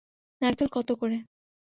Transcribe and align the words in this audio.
নারকেল 0.41 0.67
কত 0.71 0.89
করে? 1.01 1.17